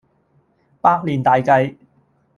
[0.81, 1.77] 百年大計